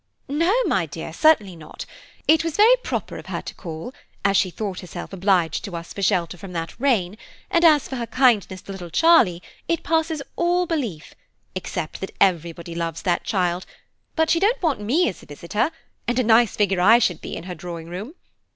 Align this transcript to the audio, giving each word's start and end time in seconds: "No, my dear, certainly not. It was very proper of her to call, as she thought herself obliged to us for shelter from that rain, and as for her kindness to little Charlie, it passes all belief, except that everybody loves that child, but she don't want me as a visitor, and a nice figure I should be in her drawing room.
"No, 0.27 0.51
my 0.65 0.87
dear, 0.87 1.13
certainly 1.13 1.55
not. 1.55 1.85
It 2.27 2.43
was 2.43 2.57
very 2.57 2.75
proper 2.77 3.17
of 3.19 3.27
her 3.27 3.43
to 3.43 3.53
call, 3.53 3.93
as 4.25 4.35
she 4.35 4.49
thought 4.49 4.79
herself 4.79 5.13
obliged 5.13 5.63
to 5.65 5.75
us 5.75 5.93
for 5.93 6.01
shelter 6.01 6.39
from 6.39 6.53
that 6.53 6.79
rain, 6.79 7.19
and 7.51 7.63
as 7.63 7.87
for 7.87 7.97
her 7.97 8.07
kindness 8.07 8.63
to 8.63 8.71
little 8.71 8.89
Charlie, 8.89 9.43
it 9.67 9.83
passes 9.83 10.23
all 10.35 10.65
belief, 10.65 11.13
except 11.53 12.01
that 12.01 12.15
everybody 12.19 12.73
loves 12.73 13.03
that 13.03 13.23
child, 13.23 13.67
but 14.15 14.31
she 14.31 14.39
don't 14.39 14.59
want 14.63 14.81
me 14.81 15.07
as 15.07 15.21
a 15.21 15.27
visitor, 15.27 15.69
and 16.07 16.17
a 16.17 16.23
nice 16.23 16.55
figure 16.55 16.81
I 16.81 16.97
should 16.97 17.21
be 17.21 17.35
in 17.35 17.43
her 17.43 17.53
drawing 17.53 17.87
room. 17.87 18.15